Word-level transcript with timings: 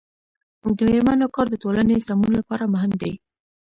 د 0.77 0.79
میرمنو 0.91 1.27
کار 1.35 1.47
د 1.51 1.55
ټولنې 1.63 1.97
سمون 2.07 2.31
لپاره 2.39 2.71
مهم 2.73 2.91
دی. 3.01 3.13